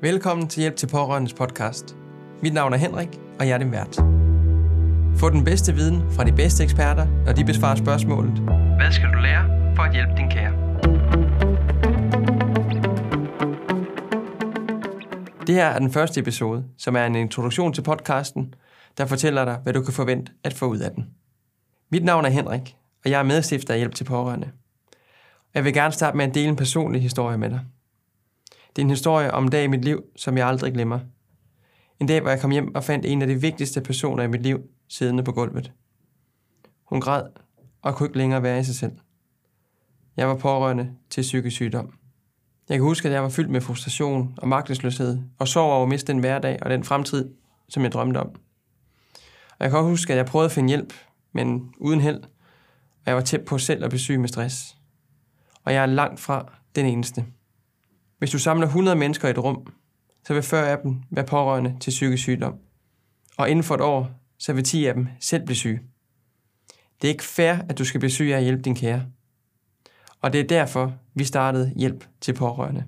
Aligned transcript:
Velkommen 0.00 0.48
til 0.48 0.60
Hjælp 0.60 0.76
til 0.76 0.86
Pårørendes 0.86 1.34
podcast. 1.34 1.96
Mit 2.42 2.54
navn 2.54 2.72
er 2.72 2.76
Henrik, 2.76 3.08
og 3.38 3.48
jeg 3.48 3.54
er 3.54 3.58
din 3.58 3.72
vært. 3.72 3.96
Få 5.18 5.30
den 5.30 5.44
bedste 5.44 5.74
viden 5.74 6.12
fra 6.12 6.24
de 6.24 6.32
bedste 6.32 6.64
eksperter, 6.64 7.06
når 7.24 7.32
de 7.32 7.44
besvarer 7.44 7.76
spørgsmålet. 7.76 8.32
Hvad 8.76 8.92
skal 8.92 9.08
du 9.08 9.18
lære 9.18 9.74
for 9.76 9.82
at 9.82 9.92
hjælpe 9.92 10.12
din 10.16 10.30
kære? 10.30 10.52
Det 15.46 15.54
her 15.54 15.66
er 15.66 15.78
den 15.78 15.92
første 15.92 16.20
episode, 16.20 16.64
som 16.78 16.96
er 16.96 17.06
en 17.06 17.14
introduktion 17.14 17.72
til 17.72 17.82
podcasten, 17.82 18.54
der 18.98 19.06
fortæller 19.06 19.44
dig, 19.44 19.58
hvad 19.62 19.72
du 19.72 19.82
kan 19.82 19.92
forvente 19.94 20.32
at 20.44 20.52
få 20.52 20.66
ud 20.66 20.78
af 20.78 20.90
den. 20.90 21.06
Mit 21.90 22.04
navn 22.04 22.24
er 22.24 22.30
Henrik, 22.30 22.76
og 23.04 23.10
jeg 23.10 23.18
er 23.18 23.24
medstifter 23.24 23.74
af 23.74 23.80
Hjælp 23.80 23.94
til 23.94 24.04
Pårørende. 24.04 24.50
Jeg 25.54 25.64
vil 25.64 25.74
gerne 25.74 25.92
starte 25.92 26.16
med 26.16 26.24
at 26.24 26.34
dele 26.34 26.48
en 26.48 26.56
personlig 26.56 27.02
historie 27.02 27.38
med 27.38 27.50
dig. 27.50 27.60
Det 28.76 28.82
er 28.82 28.84
en 28.84 28.90
historie 28.90 29.34
om 29.34 29.44
en 29.44 29.50
dag 29.50 29.64
i 29.64 29.66
mit 29.66 29.84
liv, 29.84 30.02
som 30.16 30.38
jeg 30.38 30.46
aldrig 30.46 30.72
glemmer. 30.72 31.00
En 32.00 32.06
dag, 32.06 32.20
hvor 32.20 32.30
jeg 32.30 32.40
kom 32.40 32.50
hjem 32.50 32.74
og 32.74 32.84
fandt 32.84 33.06
en 33.06 33.22
af 33.22 33.28
de 33.28 33.40
vigtigste 33.40 33.80
personer 33.80 34.22
i 34.22 34.28
mit 34.28 34.42
liv 34.42 34.60
siddende 34.88 35.22
på 35.22 35.32
gulvet. 35.32 35.72
Hun 36.84 37.00
græd 37.00 37.22
og 37.82 37.94
kunne 37.94 38.06
ikke 38.06 38.18
længere 38.18 38.42
være 38.42 38.60
i 38.60 38.64
sig 38.64 38.74
selv. 38.74 38.92
Jeg 40.16 40.28
var 40.28 40.36
pårørende 40.36 40.90
til 41.10 41.22
psykisk 41.22 41.56
sygdom. 41.56 41.92
Jeg 42.68 42.76
kan 42.76 42.84
huske, 42.84 43.08
at 43.08 43.14
jeg 43.14 43.22
var 43.22 43.28
fyldt 43.28 43.50
med 43.50 43.60
frustration 43.60 44.34
og 44.38 44.48
magtesløshed, 44.48 45.18
og 45.38 45.48
sov 45.48 45.72
over 45.72 45.82
at 45.82 45.88
miste 45.88 46.12
den 46.12 46.20
hverdag 46.20 46.58
og 46.62 46.70
den 46.70 46.84
fremtid, 46.84 47.30
som 47.68 47.82
jeg 47.82 47.92
drømte 47.92 48.18
om. 48.18 48.28
Og 49.50 49.60
jeg 49.60 49.70
kan 49.70 49.78
også 49.78 49.90
huske, 49.90 50.12
at 50.12 50.16
jeg 50.16 50.26
prøvede 50.26 50.46
at 50.46 50.52
finde 50.52 50.68
hjælp, 50.68 50.92
men 51.32 51.74
uden 51.78 52.00
held, 52.00 52.22
og 52.22 53.06
jeg 53.06 53.14
var 53.14 53.22
tæt 53.22 53.44
på 53.44 53.58
selv 53.58 53.84
at 53.84 53.90
besøge 53.90 54.18
med 54.18 54.28
stress. 54.28 54.76
Og 55.64 55.72
jeg 55.72 55.82
er 55.82 55.86
langt 55.86 56.20
fra 56.20 56.52
den 56.74 56.86
eneste. 56.86 57.24
Hvis 58.18 58.30
du 58.30 58.38
samler 58.38 58.66
100 58.66 58.96
mennesker 58.96 59.28
i 59.28 59.30
et 59.30 59.38
rum, 59.38 59.66
så 60.26 60.34
vil 60.34 60.42
40 60.42 60.70
af 60.70 60.78
dem 60.78 61.02
være 61.10 61.24
pårørende 61.24 61.76
til 61.80 61.90
psykisk 61.90 62.22
sygdom. 62.22 62.54
Og 63.36 63.50
inden 63.50 63.62
for 63.62 63.74
et 63.74 63.80
år, 63.80 64.10
så 64.38 64.52
vil 64.52 64.64
10 64.64 64.86
af 64.86 64.94
dem 64.94 65.08
selv 65.20 65.44
blive 65.44 65.56
syge. 65.56 65.80
Det 67.02 67.08
er 67.08 67.12
ikke 67.12 67.24
fair, 67.24 67.54
at 67.68 67.78
du 67.78 67.84
skal 67.84 68.00
blive 68.00 68.10
syg 68.10 68.30
af 68.32 68.36
at 68.36 68.42
hjælpe 68.42 68.62
din 68.62 68.74
kære. 68.74 69.02
Og 70.20 70.32
det 70.32 70.40
er 70.40 70.44
derfor, 70.44 70.92
vi 71.14 71.24
startede 71.24 71.72
Hjælp 71.76 72.04
til 72.20 72.32
Pårørende. 72.34 72.84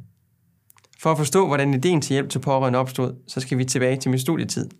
For 0.99 1.11
at 1.11 1.19
forstå, 1.19 1.47
hvordan 1.47 1.75
ideen 1.75 2.01
til 2.01 2.15
Hjælp 2.15 2.31
til 2.31 2.39
Pårørende 2.39 2.79
opstod, 2.79 3.15
så 3.27 3.41
skal 3.41 3.59
vi 3.59 3.65
tilbage 3.65 3.97
til 3.97 4.11
min 4.11 4.21
studietid. 4.21 4.71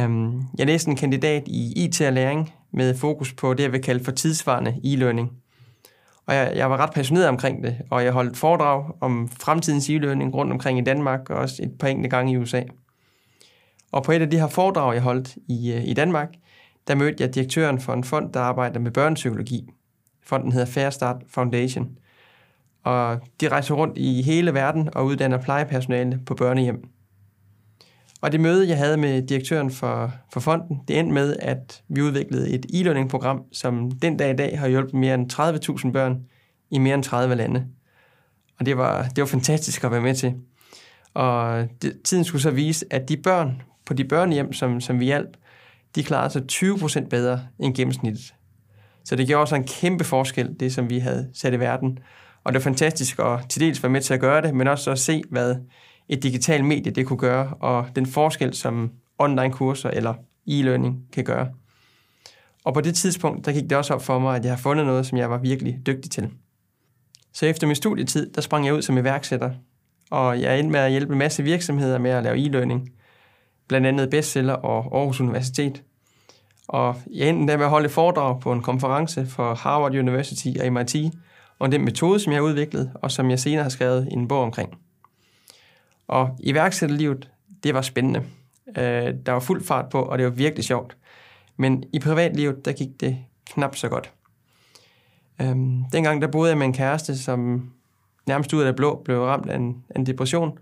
Øhm, 0.00 0.42
jeg 0.58 0.66
læste 0.66 0.90
en 0.90 0.96
kandidat 0.96 1.42
i 1.46 1.84
IT 1.84 2.00
og 2.00 2.12
læring 2.12 2.52
med 2.72 2.96
fokus 2.96 3.32
på 3.32 3.54
det, 3.54 3.62
jeg 3.62 3.72
vil 3.72 3.82
kalde 3.82 4.04
for 4.04 4.12
tidsvarende 4.12 4.80
e-learning. 4.84 5.41
Og 6.26 6.34
jeg, 6.34 6.52
jeg 6.56 6.70
var 6.70 6.76
ret 6.76 6.92
passioneret 6.94 7.28
omkring 7.28 7.62
det, 7.62 7.76
og 7.90 8.04
jeg 8.04 8.12
holdt 8.12 8.36
foredrag 8.36 8.84
om 9.00 9.28
fremtidens 9.28 9.90
e-learning 9.90 10.34
rundt 10.34 10.52
omkring 10.52 10.78
i 10.78 10.82
Danmark, 10.82 11.30
og 11.30 11.36
også 11.36 11.62
et 11.62 11.78
par 11.80 11.88
enkelte 11.88 12.16
gange 12.16 12.32
i 12.32 12.36
USA. 12.36 12.62
Og 13.92 14.02
på 14.02 14.12
et 14.12 14.22
af 14.22 14.30
de 14.30 14.38
her 14.38 14.48
foredrag, 14.48 14.94
jeg 14.94 15.02
holdt 15.02 15.36
i, 15.48 15.72
øh, 15.72 15.84
i 15.84 15.94
Danmark, 15.94 16.28
der 16.88 16.94
mødte 16.94 17.16
jeg 17.20 17.34
direktøren 17.34 17.80
for 17.80 17.92
en 17.92 18.04
fond, 18.04 18.32
der 18.32 18.40
arbejder 18.40 18.80
med 18.80 18.90
børnepsykologi. 18.90 19.68
Fonden 20.22 20.52
hedder 20.52 20.66
Fair 20.66 20.90
Start 20.90 21.22
Foundation. 21.28 21.88
Og 22.84 23.20
de 23.40 23.48
rejser 23.48 23.74
rundt 23.74 23.98
i 23.98 24.22
hele 24.22 24.54
verden 24.54 24.88
og 24.94 25.04
uddanner 25.04 25.38
plejepersonale 25.38 26.20
på 26.26 26.34
børnehjem. 26.34 26.84
Og 28.22 28.32
det 28.32 28.40
møde, 28.40 28.68
jeg 28.68 28.78
havde 28.78 28.96
med 28.96 29.22
direktøren 29.22 29.70
for, 29.70 30.12
for 30.32 30.40
fonden, 30.40 30.80
det 30.88 30.98
endte 30.98 31.14
med, 31.14 31.36
at 31.38 31.82
vi 31.88 32.02
udviklede 32.02 32.50
et 32.50 32.66
e-learning-program, 32.74 33.42
som 33.52 33.90
den 33.90 34.16
dag 34.16 34.30
i 34.30 34.36
dag 34.36 34.58
har 34.58 34.68
hjulpet 34.68 34.94
mere 34.94 35.14
end 35.14 35.32
30.000 35.84 35.92
børn 35.92 36.20
i 36.70 36.78
mere 36.78 36.94
end 36.94 37.04
30 37.04 37.34
lande. 37.34 37.66
Og 38.60 38.66
det 38.66 38.76
var, 38.76 39.02
det 39.02 39.22
var 39.22 39.26
fantastisk 39.26 39.84
at 39.84 39.90
være 39.90 40.00
med 40.00 40.14
til. 40.14 40.34
Og 41.14 41.68
det, 41.82 42.02
tiden 42.04 42.24
skulle 42.24 42.42
så 42.42 42.50
vise, 42.50 42.86
at 42.90 43.08
de 43.08 43.16
børn 43.16 43.62
på 43.86 43.94
de 43.94 44.04
børnehjem, 44.04 44.52
som, 44.52 44.80
som 44.80 45.00
vi 45.00 45.04
hjalp, 45.04 45.36
de 45.94 46.02
klarede 46.02 46.32
sig 46.32 46.42
20% 46.52 47.08
bedre 47.08 47.40
end 47.58 47.74
gennemsnittet. 47.74 48.34
Så 49.04 49.16
det 49.16 49.26
gjorde 49.26 49.40
også 49.40 49.54
en 49.54 49.66
kæmpe 49.66 50.04
forskel, 50.04 50.56
det 50.60 50.74
som 50.74 50.90
vi 50.90 50.98
havde 50.98 51.30
sat 51.34 51.54
i 51.54 51.60
verden. 51.60 51.98
Og 52.44 52.52
det 52.52 52.60
var 52.60 52.70
fantastisk 52.70 53.18
at 53.18 53.38
til 53.48 53.60
dels 53.60 53.82
være 53.82 53.92
med 53.92 54.00
til 54.00 54.14
at 54.14 54.20
gøre 54.20 54.42
det, 54.42 54.54
men 54.54 54.68
også 54.68 54.90
at 54.90 54.98
se, 54.98 55.22
hvad 55.30 55.56
et 56.12 56.22
digitalt 56.22 56.64
medie 56.64 56.92
det 56.92 57.06
kunne 57.06 57.18
gøre, 57.18 57.54
og 57.60 57.86
den 57.96 58.06
forskel, 58.06 58.54
som 58.54 58.90
online-kurser 59.18 59.90
eller 59.90 60.14
e-learning 60.46 60.94
kan 61.12 61.24
gøre. 61.24 61.48
Og 62.64 62.74
på 62.74 62.80
det 62.80 62.94
tidspunkt, 62.94 63.46
der 63.46 63.52
gik 63.52 63.62
det 63.62 63.78
også 63.78 63.94
op 63.94 64.02
for 64.02 64.18
mig, 64.18 64.36
at 64.36 64.44
jeg 64.44 64.52
har 64.52 64.58
fundet 64.58 64.86
noget, 64.86 65.06
som 65.06 65.18
jeg 65.18 65.30
var 65.30 65.38
virkelig 65.38 65.78
dygtig 65.86 66.10
til. 66.10 66.30
Så 67.32 67.46
efter 67.46 67.66
min 67.66 67.76
studietid, 67.76 68.32
der 68.32 68.40
sprang 68.40 68.66
jeg 68.66 68.74
ud 68.74 68.82
som 68.82 68.98
iværksætter, 68.98 69.50
og 70.10 70.40
jeg 70.40 70.58
endte 70.58 70.72
med 70.72 70.80
at 70.80 70.90
hjælpe 70.90 71.12
en 71.12 71.18
masse 71.18 71.42
virksomheder 71.42 71.98
med 71.98 72.10
at 72.10 72.22
lave 72.22 72.36
e-learning, 72.46 72.88
blandt 73.68 73.86
andet 73.86 74.10
Bestseller 74.10 74.54
og 74.54 74.98
Aarhus 74.98 75.20
Universitet. 75.20 75.82
Og 76.68 76.96
jeg 77.10 77.28
endte 77.28 77.56
med 77.56 77.64
at 77.64 77.70
holde 77.70 77.86
et 77.86 77.92
foredrag 77.92 78.40
på 78.40 78.52
en 78.52 78.62
konference 78.62 79.26
for 79.26 79.54
Harvard 79.54 79.94
University 79.94 80.48
og 80.60 80.72
MIT, 80.72 80.96
om 81.58 81.70
den 81.70 81.84
metode, 81.84 82.20
som 82.20 82.32
jeg 82.32 82.40
har 82.40 82.46
udviklet, 82.46 82.92
og 82.94 83.10
som 83.10 83.30
jeg 83.30 83.38
senere 83.38 83.62
har 83.62 83.70
skrevet 83.70 84.08
en 84.10 84.28
bog 84.28 84.42
omkring. 84.42 84.78
Og 86.08 86.36
iværksætterlivet, 86.40 87.30
det 87.62 87.74
var 87.74 87.82
spændende. 87.82 88.24
Øh, 88.68 89.14
der 89.26 89.32
var 89.32 89.40
fuld 89.40 89.64
fart 89.64 89.88
på, 89.88 90.02
og 90.02 90.18
det 90.18 90.24
var 90.24 90.30
virkelig 90.30 90.64
sjovt. 90.64 90.96
Men 91.56 91.84
i 91.92 91.98
privatlivet, 91.98 92.64
der 92.64 92.72
gik 92.72 93.00
det 93.00 93.18
knap 93.46 93.76
så 93.76 93.88
godt. 93.88 94.12
Øhm, 95.40 95.84
dengang 95.92 96.22
der 96.22 96.28
boede 96.28 96.50
jeg 96.50 96.58
med 96.58 96.66
en 96.66 96.72
kæreste, 96.72 97.18
som 97.18 97.70
nærmest 98.26 98.52
ud 98.52 98.60
af 98.60 98.66
det 98.66 98.76
blå 98.76 99.02
blev 99.04 99.22
ramt 99.22 99.50
af 99.50 99.56
en, 99.56 99.84
en 99.96 100.06
depression. 100.06 100.58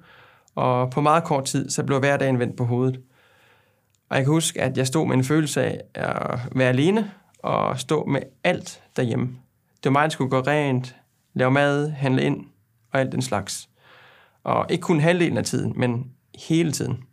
Og 0.55 0.91
på 0.91 1.01
meget 1.01 1.25
kort 1.25 1.45
tid, 1.45 1.71
så 1.71 1.85
blev 1.85 1.99
hverdagen 1.99 2.39
vendt 2.39 2.57
på 2.57 2.65
hovedet. 2.65 3.01
Og 4.09 4.17
jeg 4.17 4.25
kan 4.25 4.33
huske, 4.33 4.61
at 4.61 4.77
jeg 4.77 4.87
stod 4.87 5.07
med 5.07 5.17
en 5.17 5.25
følelse 5.25 5.65
af 5.65 5.81
at 5.95 6.41
være 6.53 6.69
alene 6.69 7.11
og 7.39 7.81
stå 7.81 8.05
med 8.05 8.21
alt 8.45 8.83
derhjemme. 8.97 9.27
Det 9.77 9.85
var 9.85 9.91
mig, 9.91 10.03
der 10.03 10.09
skulle 10.09 10.31
gå 10.31 10.41
rent, 10.41 10.97
lave 11.35 11.51
mad, 11.51 11.91
handle 11.91 12.23
ind 12.23 12.47
og 12.93 13.01
alt 13.01 13.13
den 13.13 13.23
slags. 13.23 13.70
Og 14.45 14.67
ikke 14.71 14.83
kun 14.83 15.01
halvdelen 15.01 15.39
af 15.39 15.45
tiden, 15.45 15.73
men 15.77 16.05
hele 16.49 16.73
tiden. 16.73 17.05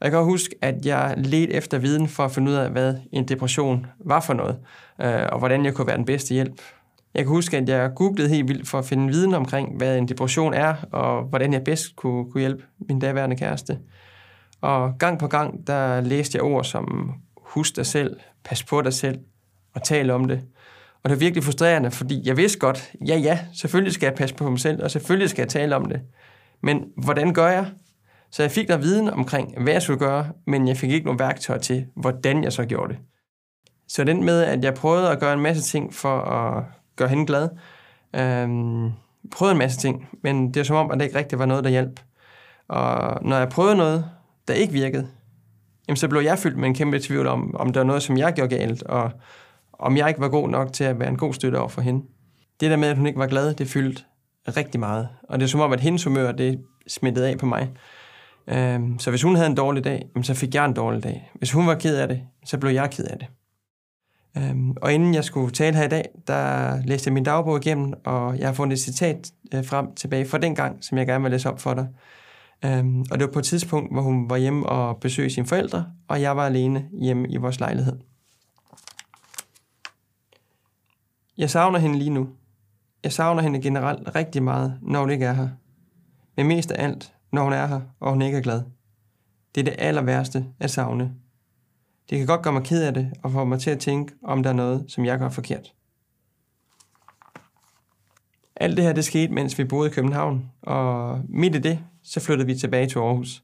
Og 0.00 0.04
jeg 0.04 0.10
kan 0.10 0.24
huske, 0.24 0.54
at 0.62 0.86
jeg 0.86 1.14
ledte 1.16 1.54
efter 1.54 1.78
viden 1.78 2.08
for 2.08 2.24
at 2.24 2.30
finde 2.30 2.50
ud 2.50 2.56
af, 2.56 2.70
hvad 2.70 2.94
en 3.12 3.28
depression 3.28 3.86
var 3.98 4.20
for 4.20 4.34
noget, 4.34 4.58
øh, 5.00 5.26
og 5.32 5.38
hvordan 5.38 5.64
jeg 5.64 5.74
kunne 5.74 5.86
være 5.86 5.96
den 5.96 6.04
bedste 6.04 6.34
hjælp. 6.34 6.60
Jeg 7.14 7.24
kan 7.24 7.28
huske, 7.28 7.56
at 7.56 7.68
jeg 7.68 7.90
googlede 7.96 8.28
helt 8.28 8.48
vildt 8.48 8.68
for 8.68 8.78
at 8.78 8.84
finde 8.84 9.08
viden 9.08 9.34
omkring, 9.34 9.76
hvad 9.76 9.98
en 9.98 10.08
depression 10.08 10.54
er, 10.54 10.74
og 10.92 11.22
hvordan 11.22 11.52
jeg 11.52 11.64
bedst 11.64 11.96
kunne, 11.96 12.30
kunne 12.30 12.40
hjælpe 12.40 12.64
min 12.88 12.98
daværende 12.98 13.36
kæreste. 13.36 13.78
Og 14.60 14.98
gang 14.98 15.18
på 15.18 15.26
gang, 15.28 15.66
der 15.66 16.00
læste 16.00 16.36
jeg 16.36 16.42
ord 16.42 16.64
som 16.64 17.14
husk 17.36 17.76
dig 17.76 17.86
selv, 17.86 18.16
pas 18.44 18.62
på 18.62 18.82
dig 18.82 18.92
selv, 18.92 19.18
og 19.74 19.82
tal 19.82 20.10
om 20.10 20.24
det. 20.28 20.42
Og 21.02 21.10
det 21.10 21.16
var 21.16 21.18
virkelig 21.18 21.44
frustrerende, 21.44 21.90
fordi 21.90 22.22
jeg 22.24 22.36
vidste 22.36 22.58
godt, 22.58 22.92
ja 23.06 23.16
ja, 23.16 23.38
selvfølgelig 23.54 23.92
skal 23.92 24.06
jeg 24.06 24.14
passe 24.14 24.34
på 24.34 24.50
mig 24.50 24.60
selv, 24.60 24.84
og 24.84 24.90
selvfølgelig 24.90 25.30
skal 25.30 25.42
jeg 25.42 25.48
tale 25.48 25.76
om 25.76 25.84
det. 25.84 26.00
Men 26.62 26.84
hvordan 26.96 27.34
gør 27.34 27.48
jeg? 27.48 27.66
Så 28.30 28.42
jeg 28.42 28.50
fik 28.50 28.68
der 28.68 28.76
viden 28.76 29.10
omkring, 29.10 29.62
hvad 29.62 29.72
jeg 29.72 29.82
skulle 29.82 29.98
gøre, 29.98 30.28
men 30.46 30.68
jeg 30.68 30.76
fik 30.76 30.90
ikke 30.90 31.04
nogen 31.04 31.18
værktøj 31.18 31.58
til, 31.58 31.86
hvordan 31.96 32.44
jeg 32.44 32.52
så 32.52 32.64
gjorde 32.64 32.92
det. 32.92 32.98
Så 33.88 34.04
den 34.04 34.24
med, 34.24 34.42
at 34.42 34.64
jeg 34.64 34.74
prøvede 34.74 35.10
at 35.10 35.20
gøre 35.20 35.32
en 35.32 35.40
masse 35.40 35.62
ting 35.62 35.94
for 35.94 36.20
at 36.20 36.64
gøre 36.96 37.08
hende 37.08 37.26
glad. 37.26 37.48
Øhm, 38.16 38.92
prøvede 39.32 39.52
en 39.52 39.58
masse 39.58 39.78
ting, 39.78 40.08
men 40.22 40.54
det 40.54 40.60
er 40.60 40.64
som 40.64 40.76
om, 40.76 40.90
at 40.90 40.98
det 40.98 41.04
ikke 41.04 41.18
rigtig 41.18 41.38
var 41.38 41.46
noget, 41.46 41.64
der 41.64 41.70
hjalp. 41.70 42.00
Og 42.68 43.18
når 43.22 43.36
jeg 43.36 43.48
prøvede 43.48 43.76
noget, 43.76 44.04
der 44.48 44.54
ikke 44.54 44.72
virkede, 44.72 45.08
jamen 45.88 45.96
så 45.96 46.08
blev 46.08 46.20
jeg 46.20 46.38
fyldt 46.38 46.58
med 46.58 46.68
en 46.68 46.74
kæmpe 46.74 46.98
tvivl 46.98 47.26
om, 47.26 47.56
om 47.56 47.72
der 47.72 47.80
var 47.80 47.86
noget, 47.86 48.02
som 48.02 48.18
jeg 48.18 48.32
gjorde 48.32 48.56
galt, 48.56 48.82
og 48.82 49.10
om 49.80 49.96
jeg 49.96 50.08
ikke 50.08 50.20
var 50.20 50.28
god 50.28 50.48
nok 50.48 50.72
til 50.72 50.84
at 50.84 50.98
være 50.98 51.08
en 51.08 51.16
god 51.16 51.34
støtte 51.34 51.56
over 51.56 51.68
for 51.68 51.80
hende. 51.80 52.06
Det 52.60 52.70
der 52.70 52.76
med, 52.76 52.88
at 52.88 52.96
hun 52.96 53.06
ikke 53.06 53.18
var 53.18 53.26
glad, 53.26 53.54
det 53.54 53.68
fyldte 53.68 54.02
rigtig 54.48 54.80
meget. 54.80 55.08
Og 55.22 55.38
det 55.38 55.44
er 55.44 55.48
som 55.48 55.60
om, 55.60 55.72
at 55.72 55.80
hendes 55.80 56.04
humør, 56.04 56.32
det 56.32 56.60
smittede 56.88 57.28
af 57.28 57.38
på 57.38 57.46
mig. 57.46 57.70
Øhm, 58.48 58.98
så 58.98 59.10
hvis 59.10 59.22
hun 59.22 59.34
havde 59.34 59.48
en 59.48 59.56
dårlig 59.56 59.84
dag, 59.84 60.08
så 60.22 60.34
fik 60.34 60.54
jeg 60.54 60.64
en 60.64 60.72
dårlig 60.72 61.02
dag. 61.02 61.30
Hvis 61.34 61.52
hun 61.52 61.66
var 61.66 61.74
ked 61.74 61.96
af 61.96 62.08
det, 62.08 62.22
så 62.44 62.58
blev 62.58 62.72
jeg 62.72 62.90
ked 62.90 63.04
af 63.04 63.18
det. 63.18 63.26
Øhm, 64.36 64.70
og 64.70 64.92
inden 64.92 65.14
jeg 65.14 65.24
skulle 65.24 65.50
tale 65.50 65.76
her 65.76 65.84
i 65.84 65.88
dag, 65.88 66.08
der 66.26 66.76
læste 66.84 67.08
jeg 67.08 67.14
min 67.14 67.24
dagbog 67.24 67.56
igennem, 67.56 67.92
og 68.04 68.38
jeg 68.38 68.48
har 68.48 68.54
fundet 68.54 68.76
et 68.76 68.82
citat 68.82 69.30
øh, 69.54 69.64
frem 69.64 69.94
tilbage 69.94 70.26
fra 70.26 70.38
den 70.38 70.54
gang, 70.54 70.84
som 70.84 70.98
jeg 70.98 71.06
gerne 71.06 71.22
vil 71.22 71.30
læse 71.30 71.50
op 71.50 71.60
for 71.60 71.74
dig. 71.74 71.88
Øhm, 72.64 73.00
og 73.00 73.18
det 73.18 73.26
var 73.26 73.32
på 73.32 73.38
et 73.38 73.44
tidspunkt, 73.44 73.92
hvor 73.92 74.02
hun 74.02 74.30
var 74.30 74.36
hjemme 74.36 74.66
og 74.66 74.96
besøgte 74.96 75.34
sine 75.34 75.46
forældre, 75.46 75.86
og 76.08 76.20
jeg 76.20 76.36
var 76.36 76.46
alene 76.46 76.88
hjemme 77.00 77.28
i 77.28 77.36
vores 77.36 77.60
lejlighed. 77.60 77.98
Jeg 81.40 81.50
savner 81.50 81.78
hende 81.78 81.98
lige 81.98 82.10
nu. 82.10 82.28
Jeg 83.04 83.12
savner 83.12 83.42
hende 83.42 83.62
generelt 83.62 84.14
rigtig 84.14 84.42
meget, 84.42 84.78
når 84.82 85.00
hun 85.00 85.10
ikke 85.10 85.24
er 85.24 85.32
her. 85.32 85.48
Men 86.36 86.46
mest 86.46 86.70
af 86.70 86.84
alt, 86.84 87.14
når 87.32 87.42
hun 87.42 87.52
er 87.52 87.66
her, 87.66 87.80
og 88.00 88.10
hun 88.10 88.22
ikke 88.22 88.38
er 88.38 88.42
glad. 88.42 88.62
Det 89.54 89.60
er 89.60 89.64
det 89.64 89.74
aller 89.78 90.02
værste 90.02 90.46
at 90.58 90.70
savne. 90.70 91.14
Det 92.10 92.18
kan 92.18 92.26
godt 92.26 92.42
gøre 92.42 92.52
mig 92.52 92.62
ked 92.62 92.82
af 92.82 92.94
det, 92.94 93.12
og 93.22 93.30
få 93.30 93.44
mig 93.44 93.60
til 93.60 93.70
at 93.70 93.78
tænke, 93.78 94.14
om 94.22 94.42
der 94.42 94.50
er 94.50 94.54
noget, 94.54 94.84
som 94.88 95.04
jeg 95.04 95.18
gør 95.18 95.28
forkert. 95.28 95.74
Alt 98.56 98.76
det 98.76 98.84
her, 98.84 98.92
det 98.92 99.04
skete, 99.04 99.32
mens 99.32 99.58
vi 99.58 99.64
boede 99.64 99.90
i 99.90 99.92
København, 99.92 100.50
og 100.62 101.20
midt 101.28 101.54
i 101.54 101.58
det, 101.58 101.78
så 102.02 102.20
flyttede 102.20 102.46
vi 102.46 102.54
tilbage 102.54 102.86
til 102.86 102.98
Aarhus. 102.98 103.42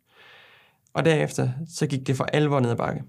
Og 0.95 1.05
derefter, 1.05 1.51
så 1.69 1.87
gik 1.87 2.07
det 2.07 2.17
for 2.17 2.25
alvor 2.25 2.61
ned 2.61 2.71
ad 2.71 2.77
bakke. 2.77 3.03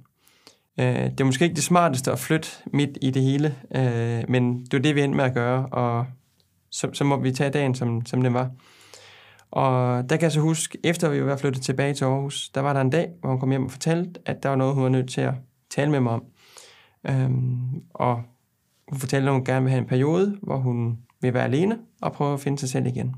Øh, 0.79 0.85
det 0.85 1.19
er 1.19 1.23
måske 1.23 1.43
ikke 1.45 1.55
det 1.55 1.63
smarteste 1.63 2.11
at 2.11 2.19
flytte 2.19 2.49
midt 2.73 2.97
i 3.01 3.11
det 3.11 3.21
hele, 3.21 3.55
øh, 3.75 4.23
men 4.29 4.63
det 4.63 4.73
var 4.73 4.79
det, 4.79 4.95
vi 4.95 5.01
endte 5.01 5.17
med 5.17 5.25
at 5.25 5.33
gøre, 5.33 5.65
og 5.65 6.05
så, 6.71 6.89
så 6.93 7.03
må 7.03 7.19
vi 7.19 7.31
tage 7.31 7.49
dagen, 7.49 7.75
som, 7.75 8.05
som 8.05 8.21
den 8.21 8.33
var. 8.33 8.51
Og 9.51 10.09
der 10.09 10.15
kan 10.15 10.23
jeg 10.23 10.31
så 10.31 10.39
huske, 10.39 10.77
efter 10.83 11.09
vi 11.09 11.25
var 11.25 11.37
flyttet 11.37 11.63
tilbage 11.63 11.93
til 11.93 12.05
Aarhus, 12.05 12.49
der 12.49 12.61
var 12.61 12.73
der 12.73 12.81
en 12.81 12.89
dag, 12.89 13.09
hvor 13.19 13.29
hun 13.29 13.39
kom 13.39 13.49
hjem 13.49 13.65
og 13.65 13.71
fortalte, 13.71 14.19
at 14.25 14.43
der 14.43 14.49
var 14.49 14.55
noget, 14.55 14.73
hun 14.73 14.83
var 14.83 14.89
nødt 14.89 15.09
til 15.09 15.21
at 15.21 15.33
tale 15.69 15.91
med 15.91 15.99
mig 15.99 16.11
om. 16.11 16.23
Øhm, 17.09 17.83
og 17.93 18.21
hun 18.87 18.99
fortalte, 18.99 19.27
at 19.27 19.33
hun 19.33 19.45
gerne 19.45 19.63
vil 19.63 19.71
have 19.71 19.81
en 19.81 19.87
periode, 19.87 20.37
hvor 20.41 20.57
hun 20.57 20.97
vil 21.21 21.33
være 21.33 21.43
alene 21.43 21.77
og 22.01 22.13
prøve 22.13 22.33
at 22.33 22.39
finde 22.39 22.59
sig 22.59 22.69
selv 22.69 22.87
igen. 22.87 23.15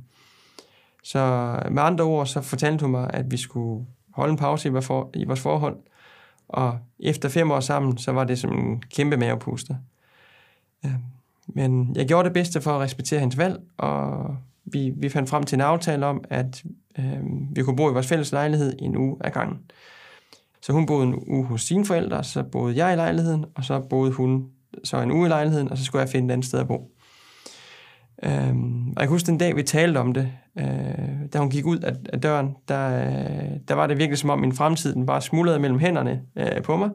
Så 1.03 1.53
med 1.71 1.83
andre 1.83 2.03
ord, 2.03 2.25
så 2.25 2.41
fortalte 2.41 2.81
hun 2.81 2.91
mig, 2.91 3.09
at 3.13 3.31
vi 3.31 3.37
skulle 3.37 3.85
holde 4.13 4.31
en 4.31 4.37
pause 4.37 4.67
i 4.67 4.71
vores 5.25 5.41
forhold, 5.41 5.77
og 6.49 6.79
efter 6.99 7.29
fem 7.29 7.51
år 7.51 7.59
sammen, 7.59 7.97
så 7.97 8.11
var 8.11 8.23
det 8.23 8.39
som 8.39 8.53
en 8.59 8.83
kæmpe 8.95 9.17
mavepuster. 9.17 9.75
Men 11.47 11.95
jeg 11.95 12.07
gjorde 12.07 12.25
det 12.25 12.33
bedste 12.33 12.61
for 12.61 12.71
at 12.71 12.79
respektere 12.79 13.19
hendes 13.19 13.37
valg, 13.37 13.59
og 13.77 14.35
vi, 14.65 14.93
vi 14.95 15.09
fandt 15.09 15.29
frem 15.29 15.43
til 15.43 15.55
en 15.55 15.61
aftale 15.61 16.05
om, 16.05 16.23
at 16.29 16.63
øh, 16.99 17.19
vi 17.51 17.63
kunne 17.63 17.75
bo 17.75 17.89
i 17.89 17.93
vores 17.93 18.07
fælles 18.07 18.31
lejlighed 18.31 18.75
en 18.79 18.97
uge 18.97 19.17
ad 19.21 19.31
gangen. 19.31 19.59
Så 20.61 20.73
hun 20.73 20.85
boede 20.85 21.07
en 21.07 21.15
uge 21.27 21.45
hos 21.45 21.61
sine 21.61 21.85
forældre, 21.85 22.23
så 22.23 22.43
boede 22.43 22.85
jeg 22.85 22.93
i 22.93 22.95
lejligheden, 22.95 23.45
og 23.55 23.63
så 23.63 23.79
boede 23.79 24.11
hun 24.11 24.49
så 24.83 25.01
en 25.01 25.11
uge 25.11 25.25
i 25.25 25.29
lejligheden, 25.29 25.69
og 25.69 25.77
så 25.77 25.83
skulle 25.83 26.01
jeg 26.01 26.09
finde 26.09 26.27
et 26.27 26.31
andet 26.31 26.45
sted 26.45 26.59
at 26.59 26.67
bo. 26.67 26.91
Øhm, 28.23 28.87
og 28.87 28.95
jeg 28.97 29.07
kan 29.07 29.09
huske 29.09 29.27
den 29.27 29.37
dag, 29.37 29.55
vi 29.55 29.63
talte 29.63 29.97
om 29.97 30.13
det, 30.13 30.31
øh, 30.59 30.65
da 31.33 31.39
hun 31.39 31.49
gik 31.49 31.65
ud 31.65 31.79
af, 31.79 31.93
af 32.13 32.21
døren, 32.21 32.55
der, 32.67 33.05
øh, 33.05 33.57
der 33.67 33.73
var 33.73 33.87
det 33.87 33.97
virkelig 33.97 34.17
som 34.17 34.29
om 34.29 34.39
min 34.39 34.53
fremtid 34.53 34.93
den 34.93 35.05
bare 35.05 35.21
smuldrede 35.21 35.59
mellem 35.59 35.79
hænderne 35.79 36.21
øh, 36.37 36.61
på 36.63 36.77
mig. 36.77 36.89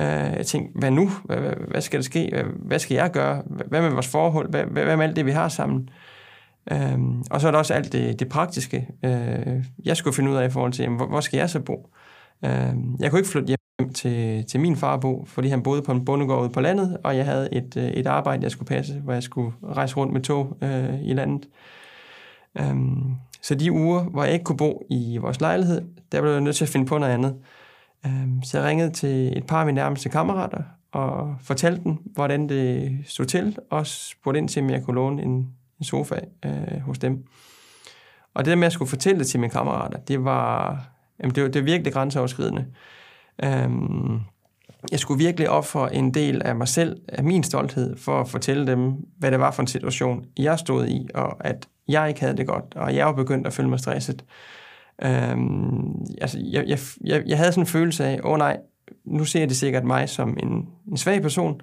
Øh, 0.00 0.06
jeg 0.36 0.46
tænkte, 0.46 0.78
hvad 0.78 0.90
nu? 0.90 1.10
Hvad, 1.24 1.36
hvad, 1.36 1.52
hvad 1.68 1.80
skal 1.80 1.98
der 1.98 2.04
ske? 2.04 2.28
Hvad, 2.32 2.44
hvad 2.66 2.78
skal 2.78 2.94
jeg 2.94 3.10
gøre? 3.10 3.42
Hvad 3.68 3.82
med 3.82 3.90
vores 3.90 4.08
forhold? 4.08 4.50
Hvad, 4.50 4.64
hvad 4.64 4.96
med 4.96 5.04
alt 5.04 5.16
det, 5.16 5.26
vi 5.26 5.30
har 5.30 5.48
sammen? 5.48 5.88
Øhm, 6.72 7.22
og 7.30 7.40
så 7.40 7.46
er 7.46 7.50
der 7.50 7.58
også 7.58 7.74
alt 7.74 7.92
det, 7.92 8.20
det 8.20 8.28
praktiske, 8.28 8.88
øh, 9.04 9.64
jeg 9.84 9.96
skulle 9.96 10.14
finde 10.14 10.30
ud 10.30 10.36
af 10.36 10.48
i 10.48 10.50
forhold 10.50 10.72
til, 10.72 10.82
jamen, 10.82 10.96
hvor, 10.96 11.06
hvor 11.06 11.20
skal 11.20 11.38
jeg 11.38 11.50
så 11.50 11.60
bo? 11.60 11.94
Øh, 12.44 12.74
jeg 13.00 13.10
kunne 13.10 13.18
ikke 13.18 13.30
flytte 13.30 13.48
hjem 13.48 13.61
til, 13.90 14.44
til 14.44 14.60
min 14.60 14.76
farbo, 14.76 15.24
fordi 15.26 15.48
han 15.48 15.62
boede 15.62 15.82
på 15.82 15.92
en 15.92 16.04
bondegård 16.04 16.42
ude 16.42 16.50
på 16.50 16.60
landet, 16.60 16.98
og 17.04 17.16
jeg 17.16 17.24
havde 17.24 17.54
et, 17.54 17.76
øh, 17.76 17.84
et 17.84 18.06
arbejde, 18.06 18.42
jeg 18.42 18.50
skulle 18.50 18.66
passe, 18.66 18.94
hvor 18.94 19.12
jeg 19.12 19.22
skulle 19.22 19.52
rejse 19.64 19.96
rundt 19.96 20.12
med 20.12 20.20
tog 20.20 20.56
øh, 20.62 21.02
i 21.02 21.12
landet. 21.12 21.48
Øhm, 22.58 23.14
så 23.42 23.54
de 23.54 23.72
uger, 23.72 24.02
hvor 24.02 24.24
jeg 24.24 24.32
ikke 24.32 24.44
kunne 24.44 24.56
bo 24.56 24.86
i 24.90 25.18
vores 25.20 25.40
lejlighed, 25.40 25.82
der 26.12 26.20
blev 26.20 26.32
jeg 26.32 26.40
nødt 26.40 26.56
til 26.56 26.64
at 26.64 26.68
finde 26.68 26.86
på 26.86 26.98
noget 26.98 27.12
andet. 27.12 27.34
Øhm, 28.06 28.42
så 28.42 28.58
jeg 28.58 28.66
ringede 28.66 28.90
til 28.90 29.38
et 29.38 29.46
par 29.46 29.60
af 29.60 29.66
mine 29.66 29.76
nærmeste 29.76 30.08
kammerater, 30.08 30.62
og 30.92 31.36
fortalte 31.40 31.82
dem, 31.84 31.92
hvordan 31.92 32.48
det 32.48 32.98
stod 33.06 33.26
til, 33.26 33.56
og 33.70 33.86
spurgte 33.86 34.38
ind 34.38 34.48
til, 34.48 34.62
om 34.62 34.70
jeg 34.70 34.82
kunne 34.82 34.94
låne 34.94 35.22
en, 35.22 35.48
en 35.78 35.84
sofa 35.84 36.18
øh, 36.44 36.80
hos 36.80 36.98
dem. 36.98 37.24
Og 38.34 38.44
det 38.44 38.50
der 38.50 38.56
med 38.56 38.66
at 38.66 38.72
skulle 38.72 38.88
fortælle 38.88 39.18
det 39.18 39.26
til 39.26 39.40
mine 39.40 39.50
kammerater, 39.50 39.98
det 39.98 40.24
var, 40.24 40.78
jamen 41.20 41.34
det 41.34 41.42
var, 41.42 41.48
det 41.48 41.60
var 41.60 41.64
virkelig 41.64 41.92
grænseoverskridende. 41.92 42.66
Øhm, 43.44 44.20
jeg 44.90 44.98
skulle 44.98 45.24
virkelig 45.24 45.50
ofre 45.50 45.94
en 45.94 46.14
del 46.14 46.42
af 46.42 46.56
mig 46.56 46.68
selv, 46.68 47.00
af 47.08 47.24
min 47.24 47.42
stolthed, 47.42 47.96
for 47.96 48.20
at 48.20 48.28
fortælle 48.28 48.66
dem, 48.66 48.94
hvad 49.18 49.30
det 49.30 49.40
var 49.40 49.50
for 49.50 49.62
en 49.62 49.66
situation, 49.66 50.24
jeg 50.38 50.58
stod 50.58 50.86
i, 50.86 51.08
og 51.14 51.46
at 51.46 51.68
jeg 51.88 52.08
ikke 52.08 52.20
havde 52.20 52.36
det 52.36 52.46
godt, 52.46 52.74
og 52.76 52.94
jeg 52.94 53.06
var 53.06 53.12
begyndt 53.12 53.46
at 53.46 53.52
føle 53.52 53.68
mig 53.68 53.78
stresset. 53.78 54.24
Øhm, 55.04 56.04
altså, 56.20 56.38
jeg, 56.42 56.64
jeg, 56.66 56.78
jeg, 57.04 57.22
jeg 57.26 57.38
havde 57.38 57.52
sådan 57.52 57.62
en 57.62 57.66
følelse 57.66 58.04
af, 58.04 58.20
åh 58.24 58.32
oh, 58.32 58.38
nej, 58.38 58.56
nu 59.04 59.24
ser 59.24 59.46
de 59.46 59.54
sikkert 59.54 59.84
mig 59.84 60.08
som 60.08 60.36
en, 60.42 60.68
en 60.90 60.96
svag 60.96 61.22
person, 61.22 61.60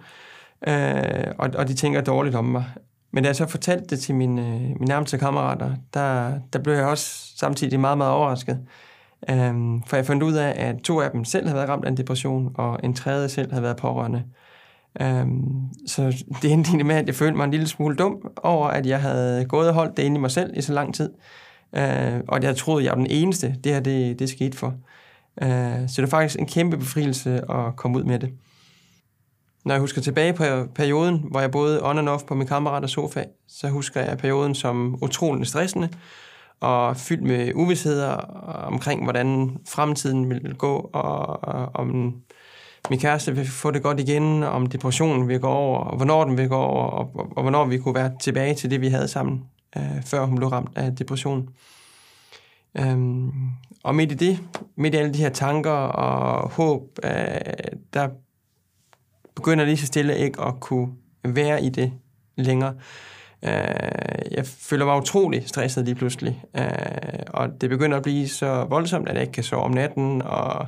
øh, 0.68 1.34
og, 1.38 1.50
og 1.56 1.68
de 1.68 1.74
tænker 1.74 2.02
dårligt 2.02 2.36
om 2.36 2.46
mig. 2.46 2.66
Men 3.12 3.24
da 3.24 3.28
jeg 3.28 3.36
så 3.36 3.48
fortalte 3.48 3.86
det 3.86 4.00
til 4.00 4.16
mine, 4.16 4.60
mine 4.60 4.86
nærmeste 4.86 5.18
kammerater, 5.18 5.76
der, 5.94 6.40
der 6.54 6.60
blev 6.60 6.74
jeg 6.74 6.86
også 6.86 7.38
samtidig 7.38 7.80
meget, 7.80 7.98
meget 7.98 8.14
overrasket. 8.14 8.60
Um, 9.32 9.84
for 9.88 9.96
jeg 9.96 10.06
fandt 10.06 10.24
ud 10.24 10.34
af, 10.34 10.54
at 10.56 10.76
to 10.84 11.02
af 11.02 11.12
dem 11.12 11.26
selv 11.26 11.46
havde 11.46 11.56
været 11.56 11.70
ramt 11.70 11.86
af 11.86 11.90
en 11.90 11.98
depression, 11.98 12.52
og 12.56 12.80
en 12.84 12.94
tredje 12.94 13.30
selv 13.30 13.52
havde 13.52 13.64
været 13.64 13.78
pårørende. 13.78 14.24
Um, 15.02 15.70
så 15.88 16.26
det 16.42 16.52
endte 16.52 16.68
egentlig 16.68 16.86
med, 16.86 16.96
at 16.96 17.08
jeg 17.08 17.16
følte 17.16 17.38
mig 17.38 17.44
en 17.44 17.52
lille 17.52 17.68
smule 17.68 17.96
dum 17.96 18.32
over, 18.44 18.68
at 18.68 18.86
jeg 18.86 19.02
havde 19.02 19.46
gået 19.46 19.68
og 19.68 19.74
holdt 19.74 19.98
det 19.98 20.04
inde 20.04 20.18
i 20.18 20.20
mig 20.20 20.32
selv 20.32 20.58
i 20.58 20.62
så 20.62 20.74
lang 20.74 20.96
tid. 20.96 21.10
Uh, 21.72 22.20
og 22.28 22.36
at 22.38 22.44
jeg 22.44 22.56
troede, 22.58 22.82
at 22.82 22.86
jeg 22.86 22.92
var 22.92 22.98
den 22.98 23.12
eneste, 23.12 23.56
det 23.64 23.74
her 23.74 23.80
det, 23.80 24.20
det 24.20 24.30
skete 24.30 24.58
for. 24.58 24.74
Uh, 25.42 25.48
så 25.88 25.94
det 25.96 26.02
var 26.02 26.08
faktisk 26.08 26.40
en 26.40 26.46
kæmpe 26.46 26.78
befrielse 26.78 27.52
at 27.52 27.76
komme 27.76 27.98
ud 27.98 28.04
med 28.04 28.20
det. 28.20 28.34
Når 29.66 29.74
jeg 29.74 29.82
husker 29.82 30.02
tilbage 30.02 30.34
på 30.34 30.44
perioden, 30.76 31.26
hvor 31.32 31.40
jeg 31.40 31.52
boede 31.52 31.80
on 31.84 31.98
and 31.98 32.10
off 32.10 32.24
på 32.24 32.36
min 32.36 32.48
kammeraters 32.48 32.92
sofa, 32.92 33.24
så 33.48 33.70
husker 33.70 34.02
jeg 34.02 34.18
perioden 34.18 34.56
som 34.56 34.98
utrolig 35.02 35.48
stressende 35.48 35.90
og 36.60 36.98
fyldt 36.98 37.24
med 37.24 37.52
uvidsheder 37.56 38.16
omkring, 38.68 39.04
hvordan 39.04 39.58
fremtiden 39.68 40.30
vil 40.30 40.56
gå, 40.58 40.90
og, 40.94 41.44
og 41.44 41.70
om 41.74 42.14
min 42.90 43.00
kæreste 43.00 43.36
vil 43.36 43.48
få 43.48 43.72
det 43.72 43.84
godt 43.84 44.00
igen, 44.00 44.44
om 44.44 44.66
depressionen 44.66 45.28
vil 45.28 45.40
gå 45.40 45.48
over, 45.48 45.80
og 45.80 45.98
hvornår 45.98 46.24
den 46.24 46.38
vil 46.38 46.50
gå 46.50 46.56
over, 46.56 46.84
og, 46.84 47.12
og, 47.16 47.28
og 47.36 47.42
hvornår 47.42 47.66
vi 47.66 47.78
kunne 47.78 47.96
være 47.96 48.12
tilbage 48.22 48.56
til 48.56 48.72
det, 48.72 48.82
vi 48.82 48.88
havde 48.88 49.08
sammen, 49.08 49.44
øh, 49.78 50.04
før 50.06 50.26
hun 50.26 50.36
blev 50.36 50.50
ramt 50.50 50.78
af 50.78 50.96
depression. 50.96 51.50
Øhm, 52.78 53.32
og 53.84 53.96
midt 53.96 54.12
i 54.12 54.16
det, 54.16 54.40
midt 54.76 54.94
i 54.94 54.98
alle 54.98 55.14
de 55.14 55.20
her 55.20 55.30
tanker 55.30 55.72
og 55.72 56.50
håb, 56.50 57.00
øh, 57.04 57.12
der 57.94 58.10
begynder 59.36 59.66
lige 59.66 59.78
så 59.78 59.86
stille 59.86 60.18
ikke 60.18 60.42
at 60.42 60.60
kunne 60.60 60.90
være 61.24 61.64
i 61.64 61.70
det 61.70 61.94
længere. 62.36 62.74
Uh, 63.44 64.32
jeg 64.32 64.46
føler 64.46 64.86
mig 64.86 64.98
utrolig 64.98 65.44
stresset 65.48 65.86
lige 65.86 65.96
pludselig, 65.96 66.44
uh, 66.60 66.64
og 67.28 67.62
det 67.62 67.70
begynder 67.70 67.98
at 67.98 68.04
blive 68.04 68.28
så 68.28 68.66
voldsomt, 68.70 69.10
at 69.10 69.16
jeg 69.16 69.22
ikke 69.22 69.34
kan 69.34 69.44
sove 69.44 69.64
om 69.64 69.72
natten, 69.72 70.22
og 70.22 70.68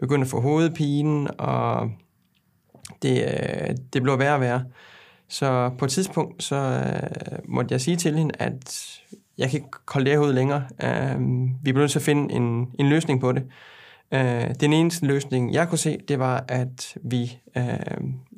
begynder 0.00 0.24
at 0.24 0.30
få 0.30 0.40
hovedpine, 0.40 1.30
og 1.30 1.90
det, 3.02 3.24
øh, 3.24 3.76
det 3.92 4.02
blev 4.02 4.18
værre 4.18 4.34
og 4.34 4.40
værre. 4.40 4.64
Så 5.28 5.70
på 5.78 5.84
et 5.84 5.90
tidspunkt, 5.90 6.42
så 6.42 6.56
øh, 6.56 7.38
måtte 7.44 7.72
jeg 7.72 7.80
sige 7.80 7.96
til 7.96 8.18
hende, 8.18 8.34
at 8.38 8.86
jeg 9.38 9.50
kan 9.50 9.58
ikke 9.58 9.78
holde 9.92 10.10
det 10.10 10.18
her 10.18 10.26
ud 10.26 10.32
længere. 10.32 10.64
Øh, 10.82 11.20
vi 11.62 11.72
bliver 11.72 11.82
nødt 11.82 11.90
til 11.90 11.98
at 11.98 12.04
finde 12.04 12.34
en, 12.34 12.66
en 12.78 12.88
løsning 12.88 13.20
på 13.20 13.32
det. 13.32 13.42
Øh, 14.14 14.54
den 14.60 14.72
eneste 14.72 15.06
løsning, 15.06 15.52
jeg 15.52 15.68
kunne 15.68 15.78
se, 15.78 15.98
det 16.08 16.18
var, 16.18 16.44
at 16.48 16.96
vi 17.02 17.38
øh, 17.56 17.64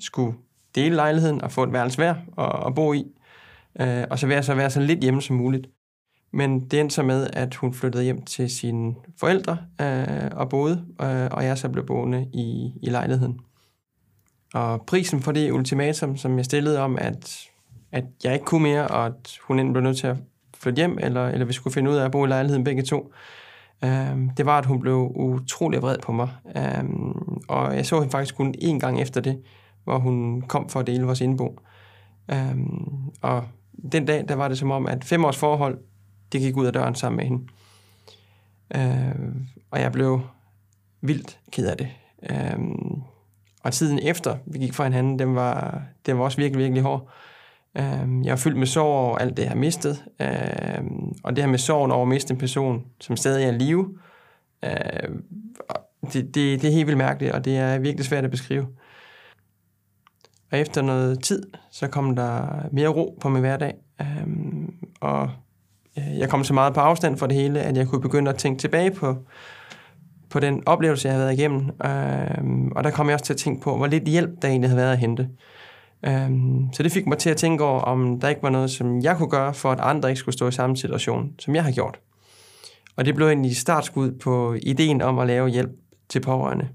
skulle 0.01 0.37
dele 0.75 0.97
lejligheden 0.97 1.43
og 1.43 1.53
få 1.53 1.63
et 1.63 1.73
værelse 1.73 1.99
hver 1.99 2.15
og, 2.37 2.49
og 2.49 2.75
bo 2.75 2.93
i, 2.93 3.05
øh, 3.81 4.05
og 4.11 4.19
så 4.19 4.27
være, 4.27 4.43
så 4.43 4.55
være 4.55 4.71
så 4.71 4.81
lidt 4.81 5.01
hjemme 5.01 5.23
som 5.23 5.37
muligt. 5.37 5.67
Men 6.33 6.61
det 6.61 6.81
endte 6.81 6.95
så 6.95 7.03
med, 7.03 7.27
at 7.33 7.55
hun 7.55 7.75
flyttede 7.75 8.05
hjem 8.05 8.23
til 8.23 8.51
sine 8.51 8.95
forældre 9.21 9.59
øh, 9.81 10.31
og 10.33 10.49
boede, 10.49 10.85
øh, 11.03 11.29
og 11.31 11.45
jeg 11.45 11.59
så 11.59 11.69
blev 11.69 11.87
boende 11.87 12.27
i, 12.35 12.73
i 12.83 12.91
lejligheden. 12.91 13.41
Og 14.55 14.85
prisen 14.87 15.21
for 15.21 15.33
det 15.33 15.53
ultimatum, 15.53 16.17
som 16.17 16.37
jeg 16.37 16.45
stillede 16.45 16.81
om, 16.81 16.99
at, 17.01 17.41
at 17.93 18.05
jeg 18.25 18.33
ikke 18.33 18.45
kunne 18.45 18.63
mere, 18.63 18.89
og 18.89 19.07
at 19.07 19.39
hun 19.43 19.59
enten 19.59 19.73
blev 19.73 19.83
nødt 19.83 19.97
til 19.97 20.07
at 20.07 20.17
flytte 20.57 20.77
hjem, 20.77 20.99
eller, 21.01 21.29
eller 21.29 21.47
vi 21.47 21.53
skulle 21.53 21.75
finde 21.75 21.91
ud 21.91 21.97
af 21.97 22.05
at 22.05 22.13
bo 22.13 22.25
i 22.25 22.29
lejligheden 22.29 22.65
begge 22.65 22.83
to, 22.83 23.13
øh, 23.85 24.17
det 24.37 24.47
var, 24.47 24.59
at 24.59 24.67
hun 24.67 24.81
blev 24.81 25.13
utrolig 25.15 25.83
vred 25.83 25.99
på 26.03 26.13
mig. 26.13 26.29
Øh, 26.57 26.85
og 27.49 27.77
jeg 27.77 27.87
så 27.87 27.99
hende 27.99 28.11
faktisk 28.11 28.37
kun 28.37 28.55
én 28.63 28.79
gang 28.79 29.01
efter 29.01 29.21
det, 29.21 29.43
hvor 29.85 29.99
hun 29.99 30.43
kom 30.43 30.69
for 30.69 30.81
at 30.81 30.87
dele 30.87 31.05
vores 31.05 31.21
indbo. 31.21 31.61
Øh, 32.31 32.57
og 33.23 33.45
den 33.93 34.07
dag, 34.07 34.25
der 34.29 34.35
var 34.35 34.49
det 34.49 34.59
som 34.59 34.71
om, 34.71 34.87
at 34.87 35.05
fem 35.05 35.25
års 35.25 35.37
forhold, 35.37 35.79
det 36.33 36.41
gik 36.41 36.57
ud 36.57 36.67
af 36.67 36.73
døren 36.73 36.95
sammen 36.95 37.17
med 37.17 37.25
hende. 37.25 37.47
Øh, 38.75 39.35
og 39.71 39.81
jeg 39.81 39.93
blev 39.93 40.21
vildt 41.01 41.39
ked 41.53 41.67
af 41.67 41.77
det. 41.77 41.89
Øh, 42.31 42.59
og 43.63 43.73
tiden 43.73 43.99
efter, 43.99 44.37
vi 44.47 44.59
gik 44.59 44.75
fra 44.75 44.85
hinanden, 44.85 45.19
den 45.19 45.35
var, 45.35 45.83
den 46.07 46.19
var 46.19 46.25
også 46.25 46.37
virkelig, 46.37 46.65
virkelig 46.65 46.83
hård. 46.83 47.11
Øh, 47.79 48.25
jeg 48.25 48.31
var 48.31 48.37
fyldt 48.37 48.59
med 48.59 48.67
sorg 48.67 48.87
over 48.87 49.19
alt 49.19 49.37
det, 49.37 49.43
jeg 49.43 49.51
har 49.51 49.57
mistet. 49.57 50.05
Øh, 50.21 50.85
og 51.23 51.37
det 51.37 51.45
her 51.45 51.51
med 51.51 51.59
sorgen 51.59 51.91
over 51.91 52.03
at 52.03 52.09
miste 52.09 52.33
en 52.33 52.39
person, 52.39 52.85
som 53.01 53.17
stadig 53.17 53.45
er 53.45 53.53
i 53.53 53.59
live, 53.59 53.99
øh, 54.65 54.71
det, 56.13 56.35
det, 56.35 56.63
det 56.63 56.65
er 56.65 56.73
helt 56.73 56.87
vildt 56.87 56.99
mærkeligt, 56.99 57.33
og 57.33 57.45
det 57.45 57.57
er 57.57 57.79
virkelig 57.79 58.07
svært 58.07 58.25
at 58.25 58.31
beskrive. 58.31 58.67
Og 60.53 60.59
efter 60.59 60.83
noget 60.83 61.23
tid, 61.23 61.43
så 61.71 61.89
kom 61.89 62.17
der 62.17 62.47
mere 62.73 62.89
ro 62.89 63.19
på 63.21 63.29
min 63.29 63.41
hverdag. 63.41 63.75
Øhm, 64.01 64.63
øh, 64.63 64.69
og 65.01 65.31
jeg 65.97 66.29
kom 66.29 66.45
så 66.45 66.55
meget 66.55 66.75
på 66.75 66.81
afstand 66.81 67.17
fra 67.17 67.27
det 67.27 67.37
hele, 67.37 67.61
at 67.61 67.77
jeg 67.77 67.87
kunne 67.89 68.01
begynde 68.01 68.31
at 68.31 68.37
tænke 68.37 68.61
tilbage 68.61 68.91
på, 68.91 69.17
på 70.31 70.41
den 70.41 70.63
oplevelse, 70.67 71.09
jeg 71.09 71.15
havde 71.15 71.27
været 71.27 71.39
igennem. 71.39 71.61
Øh, 71.61 72.73
og 72.77 72.85
der 72.85 72.91
kom 72.91 73.07
jeg 73.07 73.15
også 73.15 73.25
til 73.25 73.33
at 73.33 73.39
tænke 73.39 73.63
på, 73.63 73.77
hvor 73.77 73.87
lidt 73.87 74.05
hjælp 74.05 74.31
der 74.43 74.49
egentlig 74.49 74.71
havde 74.71 74.83
været 74.83 74.93
at 74.93 74.99
hente. 74.99 75.29
Um, 76.07 76.71
så 76.73 76.83
det 76.83 76.93
fik 76.93 77.07
mig 77.07 77.19
til 77.19 77.31
at 77.31 77.37
tænke 77.37 77.65
over, 77.65 77.81
om 77.81 78.21
der 78.21 78.29
ikke 78.29 78.43
var 78.43 78.51
noget, 78.51 78.71
som 78.71 79.01
jeg 79.03 79.17
kunne 79.17 79.31
gøre, 79.31 79.55
for 79.55 79.73
at 79.73 79.81
andre 79.81 80.09
ikke 80.09 80.19
skulle 80.19 80.33
stå 80.33 80.49
i 80.49 80.53
samme 80.53 80.77
situation, 80.77 81.33
som 81.39 81.55
jeg 81.55 81.65
har 81.65 81.71
gjort. 81.71 82.01
Og 82.97 83.05
det 83.05 83.15
blev 83.15 83.27
egentlig 83.27 83.57
startskud 83.57 84.13
på 84.13 84.55
ideen 84.63 85.03
om 85.03 85.19
at 85.19 85.27
lave 85.27 85.49
hjælp 85.49 85.71
til 86.09 86.21
pårørende. 86.21 86.69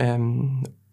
Øhm, 0.00 0.48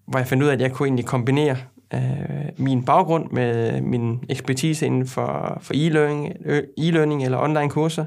hvor 0.05 0.19
jeg 0.19 0.27
fandt 0.27 0.43
ud 0.43 0.47
af, 0.47 0.53
at 0.53 0.61
jeg 0.61 0.71
kunne 0.71 0.87
egentlig 0.87 1.05
kombinere 1.05 1.57
øh, 1.93 2.49
min 2.57 2.85
baggrund 2.85 3.31
med 3.31 3.81
min 3.81 4.23
ekspertise 4.29 4.85
inden 4.85 5.07
for, 5.07 5.57
for 5.61 5.73
e-learning, 5.73 6.33
e-learning 6.77 7.23
eller 7.23 7.37
online 7.37 7.69
kurser, 7.69 8.05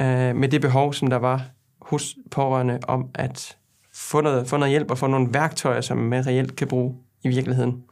øh, 0.00 0.36
med 0.36 0.48
det 0.48 0.60
behov, 0.60 0.92
som 0.92 1.10
der 1.10 1.16
var 1.16 1.42
hos 1.80 2.14
pårørende 2.30 2.78
om 2.88 3.08
at 3.14 3.56
få 3.94 4.20
noget, 4.20 4.48
få 4.48 4.56
noget 4.56 4.70
hjælp 4.70 4.90
og 4.90 4.98
få 4.98 5.06
nogle 5.06 5.34
værktøjer, 5.34 5.80
som 5.80 5.98
man 5.98 6.26
reelt 6.26 6.56
kan 6.56 6.68
bruge 6.68 6.94
i 7.24 7.28
virkeligheden. 7.28 7.82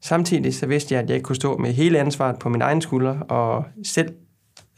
Samtidig 0.00 0.54
så 0.54 0.66
vidste 0.66 0.94
jeg, 0.94 1.02
at 1.02 1.08
jeg 1.08 1.14
ikke 1.14 1.24
kunne 1.24 1.36
stå 1.36 1.56
med 1.56 1.72
hele 1.72 1.98
ansvaret 1.98 2.38
på 2.38 2.48
min 2.48 2.62
egen 2.62 2.80
skulder 2.80 3.20
og 3.20 3.64
selv 3.84 4.14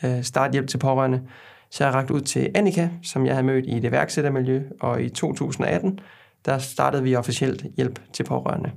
øh, 0.04 0.22
starte 0.22 0.52
hjælp 0.52 0.68
til 0.68 0.78
pårørende. 0.78 1.22
Så 1.70 1.84
jeg 1.84 1.94
rakt 1.94 2.10
ud 2.10 2.20
til 2.20 2.50
Annika, 2.54 2.88
som 3.02 3.26
jeg 3.26 3.34
havde 3.34 3.46
mødt 3.46 3.64
i 3.68 3.80
det 3.80 3.92
værksættermiljø, 3.92 4.62
og 4.80 5.02
i 5.02 5.08
2018, 5.08 5.98
der 6.44 6.58
startede 6.58 7.02
vi 7.02 7.14
officielt 7.14 7.66
hjælp 7.76 8.00
til 8.12 8.24
pårørende. 8.24 8.70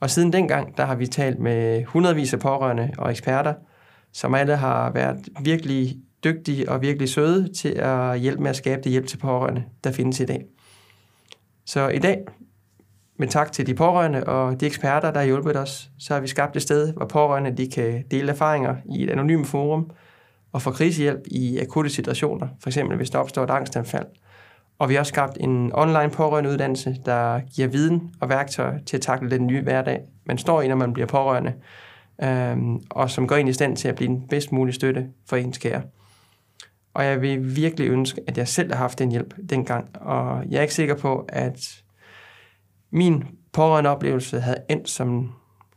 Og 0.00 0.10
siden 0.10 0.32
dengang, 0.32 0.76
der 0.76 0.84
har 0.84 0.94
vi 0.94 1.06
talt 1.06 1.38
med 1.38 1.84
hundredvis 1.84 2.32
af 2.32 2.40
pårørende 2.40 2.90
og 2.98 3.10
eksperter, 3.10 3.54
som 4.12 4.34
alle 4.34 4.56
har 4.56 4.90
været 4.90 5.28
virkelig 5.40 5.96
dygtige 6.24 6.70
og 6.70 6.82
virkelig 6.82 7.08
søde 7.08 7.52
til 7.52 7.68
at 7.68 8.20
hjælpe 8.20 8.42
med 8.42 8.50
at 8.50 8.56
skabe 8.56 8.82
det 8.82 8.92
hjælp 8.92 9.06
til 9.06 9.16
pårørende, 9.16 9.64
der 9.84 9.92
findes 9.92 10.20
i 10.20 10.24
dag. 10.24 10.44
Så 11.66 11.88
i 11.88 11.98
dag, 11.98 12.18
med 13.18 13.28
tak 13.28 13.52
til 13.52 13.66
de 13.66 13.74
pårørende 13.74 14.24
og 14.24 14.60
de 14.60 14.66
eksperter, 14.66 15.10
der 15.10 15.18
har 15.18 15.26
hjulpet 15.26 15.56
os, 15.56 15.90
så 15.98 16.14
har 16.14 16.20
vi 16.20 16.26
skabt 16.26 16.56
et 16.56 16.62
sted, 16.62 16.92
hvor 16.92 17.06
pårørende 17.06 17.56
de 17.56 17.70
kan 17.70 18.04
dele 18.10 18.30
erfaringer 18.30 18.76
i 18.84 19.02
et 19.02 19.10
anonymt 19.10 19.46
forum 19.46 19.90
og 20.52 20.62
få 20.62 20.70
krisehjælp 20.70 21.20
i 21.26 21.58
akutte 21.58 21.90
situationer, 21.90 22.48
f.eks. 22.64 22.78
hvis 22.96 23.10
der 23.10 23.18
opstår 23.18 23.44
et 23.44 23.50
angstanfald. 23.50 24.06
Og 24.80 24.88
vi 24.88 24.94
har 24.94 25.00
også 25.00 25.10
skabt 25.10 25.36
en 25.40 25.70
online 25.74 26.10
pårørende 26.10 26.50
uddannelse, 26.50 26.96
der 27.06 27.40
giver 27.40 27.68
viden 27.68 28.14
og 28.20 28.28
værktøjer 28.28 28.78
til 28.86 28.96
at 28.96 29.02
takle 29.02 29.30
den 29.30 29.46
nye 29.46 29.62
hverdag, 29.62 30.00
man 30.24 30.38
står 30.38 30.62
i, 30.62 30.68
når 30.68 30.76
man 30.76 30.92
bliver 30.92 31.06
pårørende, 31.06 31.54
øhm, 32.22 32.80
og 32.90 33.10
som 33.10 33.26
går 33.26 33.36
ind 33.36 33.48
i 33.48 33.52
stand 33.52 33.76
til 33.76 33.88
at 33.88 33.94
blive 33.94 34.08
den 34.08 34.28
bedst 34.28 34.52
mulige 34.52 34.74
støtte 34.74 35.06
for 35.28 35.36
ens 35.36 35.58
kære. 35.58 35.82
Og 36.94 37.04
jeg 37.04 37.20
vil 37.20 37.56
virkelig 37.56 37.88
ønske, 37.88 38.20
at 38.26 38.38
jeg 38.38 38.48
selv 38.48 38.72
har 38.72 38.78
haft 38.78 38.98
den 38.98 39.10
hjælp 39.10 39.34
dengang. 39.50 39.96
Og 40.00 40.44
jeg 40.48 40.58
er 40.58 40.62
ikke 40.62 40.74
sikker 40.74 40.94
på, 40.94 41.26
at 41.28 41.82
min 42.90 43.24
pårørende 43.52 43.90
oplevelse 43.90 44.40
havde 44.40 44.62
endt, 44.70 44.88
som, 44.88 45.32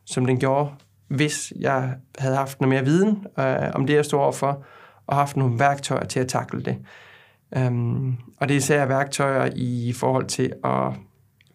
som 0.06 0.26
den 0.26 0.40
gjorde, 0.40 0.70
hvis 1.08 1.54
jeg 1.60 1.96
havde 2.20 2.36
haft 2.36 2.62
noget 2.62 2.70
mere 2.70 2.86
viden 2.86 3.26
øh, 3.40 3.72
om 3.74 3.88
det, 3.88 3.94
jeg 3.94 4.06
stod 4.06 4.20
overfor, 4.20 4.64
og 5.08 5.16
haft 5.16 5.38
nogle 5.38 5.60
værktøjer 5.60 6.06
til 6.06 6.20
at 6.20 6.28
takle 6.28 6.64
det. 6.64 6.78
Øhm, 7.58 8.16
og 8.38 8.48
det 8.48 8.52
er 8.52 8.58
især 8.58 8.86
værktøjer 8.86 9.50
i 9.56 9.94
forhold 9.96 10.26
til 10.26 10.54
at 10.64 10.94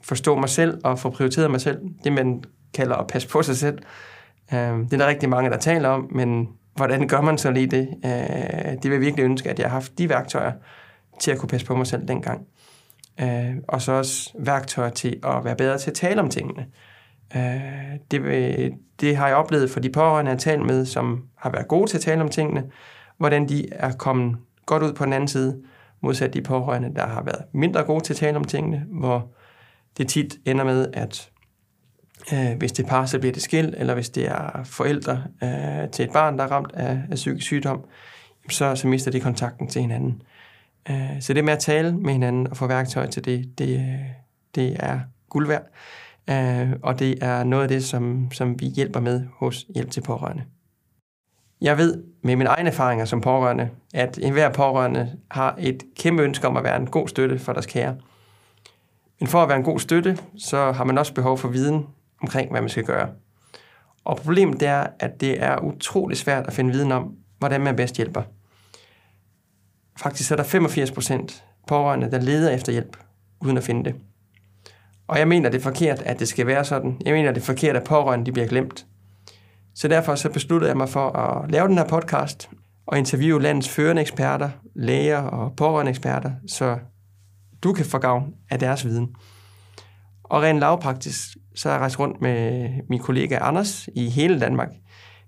forstå 0.03 0.37
mig 0.37 0.49
selv 0.49 0.81
og 0.85 0.99
få 0.99 1.11
prioriteret 1.11 1.51
mig 1.51 1.61
selv. 1.61 1.81
Det, 2.05 2.13
man 2.13 2.45
kalder 2.75 2.97
at 2.97 3.07
passe 3.07 3.29
på 3.29 3.43
sig 3.43 3.57
selv. 3.57 3.79
Øhm, 4.55 4.85
det 4.85 4.93
er 4.93 4.97
der 4.99 5.07
rigtig 5.07 5.29
mange, 5.29 5.51
der 5.51 5.59
taler 5.59 5.89
om, 5.89 6.09
men 6.11 6.49
hvordan 6.77 7.09
gør 7.09 7.21
man 7.21 7.39
så 7.39 7.51
lige 7.51 7.67
det? 7.67 7.89
Øh, 8.05 8.73
det 8.73 8.85
vil 8.85 8.93
jeg 8.93 9.01
virkelig 9.01 9.25
ønske, 9.25 9.51
at 9.51 9.59
jeg 9.59 9.67
har 9.67 9.75
haft 9.75 9.99
de 9.99 10.09
værktøjer 10.09 10.53
til 11.21 11.31
at 11.31 11.39
kunne 11.39 11.49
passe 11.49 11.67
på 11.67 11.77
mig 11.77 11.87
selv 11.87 12.09
dengang. 12.09 12.47
Øh, 13.21 13.55
og 13.69 13.83
så 13.83 13.93
også 13.93 14.31
værktøjer 14.39 14.91
til 14.91 15.21
at 15.25 15.45
være 15.45 15.57
bedre 15.57 15.79
til 15.79 15.91
at 15.91 15.97
tale 15.97 16.21
om 16.21 16.31
tingene. 16.31 16.67
Øh, 17.37 17.99
det, 18.11 18.25
vil, 18.25 18.73
det 19.01 19.17
har 19.17 19.27
jeg 19.27 19.37
oplevet 19.37 19.71
for 19.71 19.81
de 19.81 19.91
pårørende, 19.91 20.31
jeg 20.31 20.39
talt 20.39 20.67
med, 20.67 20.87
som 20.87 21.25
har 21.37 21.51
været 21.51 21.69
gode 21.69 21.91
til 21.91 21.97
at 21.97 22.03
tale 22.03 22.23
om 22.23 22.29
tingene, 22.29 22.65
hvordan 23.17 23.49
de 23.49 23.73
er 23.73 23.93
kommet 23.93 24.37
godt 24.67 24.83
ud 24.83 24.93
på 24.93 25.05
den 25.05 25.13
anden 25.13 25.29
side, 25.29 25.63
modsat 26.01 26.35
de 26.35 26.43
pårørende, 26.43 26.95
der 26.97 27.07
har 27.07 27.23
været 27.23 27.45
mindre 27.53 27.85
gode 27.85 28.05
til 28.05 28.13
at 28.13 28.17
tale 28.17 28.37
om 28.37 28.45
tingene, 28.45 28.87
hvor 28.91 29.31
det 29.99 30.09
tit 30.09 30.39
ender 30.45 30.65
med, 30.65 30.87
at 30.93 31.31
øh, 32.33 32.59
hvis 32.59 32.73
det 32.73 32.85
er 32.85 32.89
par, 32.89 33.07
så 33.07 33.19
bliver 33.19 33.33
det 33.33 33.43
skilt, 33.43 33.75
eller 33.79 33.95
hvis 33.95 34.09
det 34.09 34.29
er 34.29 34.65
forældre 34.65 35.25
øh, 35.43 35.91
til 35.91 36.05
et 36.05 36.13
barn, 36.13 36.39
der 36.39 36.45
er 36.45 36.49
ramt 36.49 36.73
af, 36.75 37.03
af 37.11 37.15
psykisk 37.15 37.47
sygdom, 37.47 37.85
så, 38.51 38.77
så 38.77 38.89
mister 38.89 39.11
de 39.11 39.21
kontakten 39.21 39.69
til 39.69 39.81
hinanden. 39.81 40.23
Øh, 40.91 41.21
så 41.21 41.33
det 41.33 41.45
med 41.45 41.53
at 41.53 41.59
tale 41.59 41.97
med 41.97 42.13
hinanden 42.13 42.49
og 42.49 42.57
få 42.57 42.67
værktøj 42.67 43.07
til 43.07 43.25
det, 43.25 43.59
det, 43.59 43.75
øh, 43.75 44.01
det 44.55 44.77
er 44.81 45.01
guld 45.29 45.47
værd. 45.47 45.67
Øh, 46.31 46.73
og 46.83 46.99
det 46.99 47.19
er 47.23 47.45
noget 47.45 47.63
af 47.63 47.69
det, 47.69 47.85
som, 47.85 48.31
som 48.33 48.61
vi 48.61 48.67
hjælper 48.67 49.01
med 49.01 49.27
hos 49.33 49.67
Hjælp 49.75 49.91
til 49.91 50.01
Pårørende. 50.01 50.45
Jeg 51.61 51.79
ved 51.79 52.03
med 52.23 52.37
mine 52.37 52.51
egne 52.51 52.69
erfaringer 52.69 53.05
som 53.05 53.21
pårørende, 53.21 53.71
at 53.95 54.19
enhver 54.23 54.53
pårørende 54.53 55.13
har 55.31 55.57
et 55.59 55.85
kæmpe 55.97 56.23
ønske 56.23 56.47
om 56.47 56.57
at 56.57 56.65
være 56.65 56.77
en 56.77 56.87
god 56.87 57.09
støtte 57.09 57.39
for 57.39 57.53
deres 57.53 57.67
kære. 57.67 57.97
Men 59.21 59.29
for 59.29 59.43
at 59.43 59.49
være 59.49 59.59
en 59.59 59.65
god 59.65 59.79
støtte, 59.79 60.19
så 60.39 60.73
har 60.73 60.85
man 60.85 60.99
også 60.99 61.15
behov 61.15 61.39
for 61.39 61.49
viden 61.49 61.87
omkring, 62.23 62.51
hvad 62.51 62.61
man 62.61 62.71
skal 62.71 62.85
gøre. 62.85 63.09
Og 64.05 64.17
problemet 64.17 64.63
er, 64.63 64.87
at 64.99 65.21
det 65.21 65.43
er 65.43 65.59
utrolig 65.59 66.17
svært 66.17 66.47
at 66.47 66.53
finde 66.53 66.73
viden 66.73 66.93
om, 66.93 67.15
hvordan 67.39 67.61
man 67.61 67.77
bedst 67.77 67.97
hjælper. 67.97 68.23
Faktisk 70.01 70.33
er 70.33 70.37
der 70.37 70.43
85 70.43 70.91
procent 70.91 71.45
pårørende, 71.67 72.11
der 72.11 72.21
leder 72.21 72.51
efter 72.51 72.73
hjælp, 72.73 72.97
uden 73.41 73.57
at 73.57 73.65
finde 73.65 73.85
det. 73.85 73.95
Og 75.07 75.19
jeg 75.19 75.29
mener, 75.29 75.49
det 75.49 75.59
er 75.59 75.63
forkert, 75.63 76.03
at 76.03 76.19
det 76.19 76.29
skal 76.29 76.47
være 76.47 76.65
sådan. 76.65 77.01
Jeg 77.05 77.15
mener, 77.15 77.33
det 77.33 77.41
er 77.41 77.45
forkert, 77.45 77.77
at 77.77 77.85
pårørende 77.85 78.27
de 78.27 78.33
bliver 78.33 78.49
glemt. 78.49 78.87
Så 79.79 79.89
derfor 79.89 80.15
så 80.15 80.31
besluttede 80.31 80.69
jeg 80.69 80.77
mig 80.77 80.89
for 80.89 81.11
at 81.11 81.51
lave 81.51 81.69
den 81.69 81.79
her 81.79 81.85
podcast 81.85 82.51
og 82.87 82.99
interviewe 82.99 83.43
landets 83.43 83.69
førende 83.69 84.03
eksperter, 84.03 84.51
læger 84.75 85.19
og 85.19 85.57
pårørende 85.57 85.91
eksperter, 85.91 86.33
så 86.47 86.79
du 87.63 87.73
kan 87.73 87.85
få 87.85 87.99
gavn 87.99 88.35
af 88.51 88.59
deres 88.59 88.85
viden. 88.85 89.15
Og 90.23 90.43
rent 90.43 90.61
lavpraktisk, 90.61 91.37
så 91.55 91.69
har 91.69 91.75
jeg 91.75 91.81
rejst 91.81 91.99
rundt 91.99 92.21
med 92.21 92.69
min 92.89 92.99
kollega 92.99 93.39
Anders 93.41 93.89
i 93.95 94.09
hele 94.09 94.41
Danmark. 94.41 94.69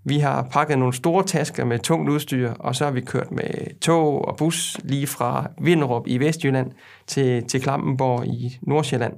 Vi 0.04 0.18
har 0.18 0.48
pakket 0.52 0.78
nogle 0.78 0.94
store 0.94 1.24
tasker 1.24 1.64
med 1.64 1.78
tungt 1.78 2.10
udstyr, 2.10 2.52
og 2.52 2.76
så 2.76 2.84
har 2.84 2.92
vi 2.92 3.00
kørt 3.00 3.30
med 3.30 3.80
tog 3.80 4.28
og 4.28 4.36
bus 4.36 4.80
lige 4.84 5.06
fra 5.06 5.50
Vinderup 5.62 6.06
i 6.06 6.18
Vestjylland 6.18 6.72
til, 7.06 7.44
til 7.44 7.62
Klampenborg 7.62 8.26
i 8.26 8.58
Nordsjælland, 8.62 9.14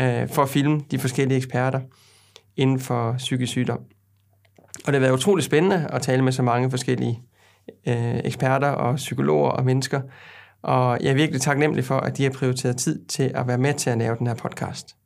øh, 0.00 0.28
for 0.28 0.42
at 0.42 0.48
filme 0.48 0.80
de 0.90 0.98
forskellige 0.98 1.36
eksperter 1.36 1.80
inden 2.56 2.80
for 2.80 3.14
psykisk 3.18 3.50
sygdom. 3.50 3.80
Og 4.86 4.92
det 4.92 4.94
har 4.94 5.00
været 5.00 5.12
utrolig 5.12 5.44
spændende 5.44 5.88
at 5.92 6.02
tale 6.02 6.22
med 6.22 6.32
så 6.32 6.42
mange 6.42 6.70
forskellige 6.70 7.22
øh, 7.88 8.20
eksperter 8.24 8.68
og 8.68 8.96
psykologer 8.96 9.50
og 9.50 9.64
mennesker. 9.64 10.00
Og 10.62 10.98
jeg 11.00 11.10
er 11.10 11.14
virkelig 11.14 11.40
taknemmelig 11.40 11.84
for, 11.84 11.96
at 11.96 12.16
de 12.16 12.22
har 12.22 12.30
prioriteret 12.30 12.76
tid 12.76 13.04
til 13.06 13.32
at 13.34 13.46
være 13.46 13.58
med 13.58 13.74
til 13.74 13.90
at 13.90 13.98
lave 13.98 14.16
den 14.16 14.26
her 14.26 14.34
podcast. 14.34 14.96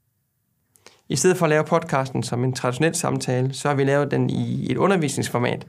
I 1.09 1.17
stedet 1.17 1.37
for 1.37 1.47
at 1.47 1.51
lave 1.51 1.65
podcasten 1.65 2.23
som 2.23 2.45
en 2.45 2.53
traditionel 2.53 2.95
samtale, 2.95 3.55
så 3.55 3.69
har 3.69 3.75
vi 3.75 3.85
lavet 3.85 4.11
den 4.11 4.31
i 4.31 4.73
et 4.73 4.77
undervisningsformat, 4.77 5.67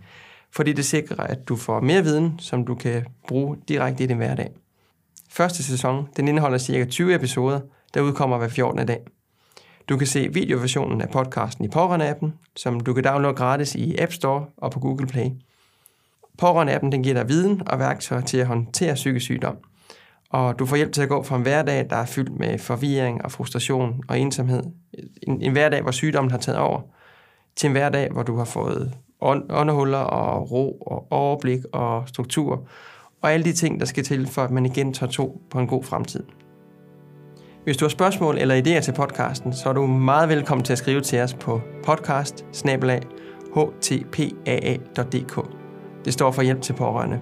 fordi 0.51 0.73
det 0.73 0.85
sikrer, 0.85 1.23
at 1.23 1.47
du 1.47 1.55
får 1.55 1.79
mere 1.79 2.03
viden, 2.03 2.39
som 2.39 2.65
du 2.65 2.75
kan 2.75 3.05
bruge 3.27 3.57
direkte 3.67 4.03
i 4.03 4.07
din 4.07 4.17
hverdag. 4.17 4.49
Første 5.29 5.63
sæson 5.63 6.07
den 6.17 6.27
indeholder 6.27 6.57
ca. 6.57 6.85
20 6.85 7.15
episoder, 7.15 7.59
der 7.93 8.01
udkommer 8.01 8.37
hver 8.37 8.47
14. 8.47 8.87
dag. 8.87 8.99
Du 9.89 9.97
kan 9.97 10.07
se 10.07 10.33
videoversionen 10.33 11.01
af 11.01 11.09
podcasten 11.09 11.65
i 11.65 11.67
Pårørende-appen, 11.67 12.27
som 12.55 12.79
du 12.79 12.93
kan 12.93 13.03
downloade 13.03 13.35
gratis 13.35 13.75
i 13.75 13.97
App 13.97 14.11
Store 14.11 14.45
og 14.57 14.71
på 14.71 14.79
Google 14.79 15.07
Play. 15.07 15.25
Pårørende-appen 16.41 16.91
den 16.91 17.03
giver 17.03 17.15
dig 17.15 17.29
viden 17.29 17.61
og 17.67 17.79
værktøjer 17.79 18.21
til 18.21 18.37
at 18.37 18.47
håndtere 18.47 18.93
psykisk 18.93 19.23
sygdom. 19.23 19.57
Og 20.29 20.59
du 20.59 20.65
får 20.65 20.75
hjælp 20.75 20.91
til 20.91 21.01
at 21.01 21.09
gå 21.09 21.23
fra 21.23 21.35
en 21.35 21.41
hverdag, 21.41 21.87
der 21.89 21.95
er 21.95 22.05
fyldt 22.05 22.39
med 22.39 22.59
forvirring 22.59 23.25
og 23.25 23.31
frustration 23.31 24.01
og 24.07 24.19
ensomhed. 24.19 24.63
En, 25.23 25.41
en 25.41 25.51
hverdag, 25.51 25.81
hvor 25.81 25.91
sygdommen 25.91 26.31
har 26.31 26.37
taget 26.37 26.59
over, 26.59 26.81
til 27.55 27.67
en 27.67 27.71
hverdag, 27.71 28.11
hvor 28.11 28.23
du 28.23 28.37
har 28.37 28.45
fået 28.45 28.93
åndehuller 29.49 29.97
og 29.97 30.51
ro 30.51 30.77
og 30.81 31.07
overblik 31.11 31.59
og 31.73 32.07
struktur, 32.07 32.67
og 33.21 33.33
alle 33.33 33.45
de 33.45 33.53
ting, 33.53 33.79
der 33.79 33.85
skal 33.85 34.03
til, 34.03 34.27
for 34.27 34.43
at 34.43 34.51
man 34.51 34.65
igen 34.65 34.93
tager 34.93 35.11
to 35.11 35.41
på 35.49 35.59
en 35.59 35.67
god 35.67 35.83
fremtid. 35.83 36.23
Hvis 37.67 37.77
du 37.77 37.85
har 37.85 37.89
spørgsmål 37.89 38.37
eller 38.37 38.55
idéer 38.55 38.81
til 38.81 38.91
podcasten, 38.91 39.53
så 39.53 39.69
er 39.69 39.73
du 39.73 39.87
meget 39.87 40.29
velkommen 40.29 40.65
til 40.65 40.73
at 40.73 40.79
skrive 40.79 41.01
til 41.01 41.19
os 41.19 41.33
på 41.33 41.61
podcast 41.85 42.45
Det 46.05 46.13
står 46.13 46.31
for 46.31 46.41
hjælp 46.41 46.61
til 46.61 46.73
pårørende. 46.73 47.19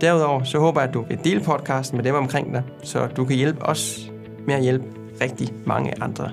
Derudover 0.00 0.44
så 0.44 0.58
håber 0.58 0.80
jeg, 0.80 0.88
at 0.88 0.94
du 0.94 1.02
vil 1.02 1.18
dele 1.24 1.40
podcasten 1.40 1.96
med 1.96 2.04
dem 2.04 2.14
omkring 2.14 2.54
dig, 2.54 2.62
så 2.82 3.06
du 3.06 3.24
kan 3.24 3.36
hjælpe 3.36 3.62
os 3.62 4.10
med 4.46 4.54
at 4.54 4.62
hjælpe 4.62 4.84
rigtig 5.20 5.48
mange 5.66 6.02
andre. 6.02 6.30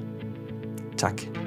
Tak. 0.98 1.47